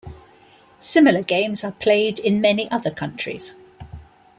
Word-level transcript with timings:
Similar 0.79 1.21
games 1.21 1.63
are 1.63 1.73
played 1.73 2.17
in 2.17 2.41
many 2.41 2.67
other 2.71 2.89
countries. 2.89 3.55